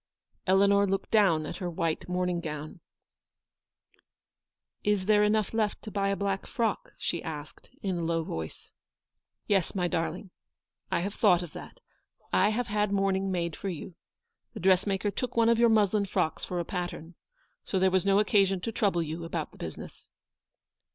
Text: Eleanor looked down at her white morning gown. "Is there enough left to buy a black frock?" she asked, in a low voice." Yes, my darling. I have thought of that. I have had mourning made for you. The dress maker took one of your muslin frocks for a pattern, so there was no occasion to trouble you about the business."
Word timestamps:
Eleanor 0.47 0.87
looked 0.87 1.11
down 1.11 1.45
at 1.45 1.57
her 1.57 1.69
white 1.69 2.09
morning 2.09 2.39
gown. 2.39 2.79
"Is 4.83 5.05
there 5.05 5.23
enough 5.23 5.53
left 5.53 5.83
to 5.83 5.91
buy 5.91 6.09
a 6.09 6.15
black 6.15 6.47
frock?" 6.47 6.93
she 6.97 7.21
asked, 7.21 7.69
in 7.83 7.99
a 7.99 8.03
low 8.03 8.23
voice." 8.23 8.71
Yes, 9.45 9.75
my 9.75 9.87
darling. 9.87 10.31
I 10.91 11.01
have 11.01 11.13
thought 11.13 11.43
of 11.43 11.53
that. 11.53 11.81
I 12.33 12.49
have 12.49 12.65
had 12.65 12.91
mourning 12.91 13.31
made 13.31 13.55
for 13.55 13.69
you. 13.69 13.93
The 14.55 14.59
dress 14.59 14.87
maker 14.87 15.11
took 15.11 15.37
one 15.37 15.49
of 15.49 15.59
your 15.59 15.69
muslin 15.69 16.07
frocks 16.07 16.43
for 16.43 16.59
a 16.59 16.65
pattern, 16.65 17.13
so 17.63 17.77
there 17.77 17.91
was 17.91 18.03
no 18.03 18.17
occasion 18.17 18.59
to 18.61 18.71
trouble 18.71 19.03
you 19.03 19.23
about 19.23 19.51
the 19.51 19.57
business." 19.59 20.09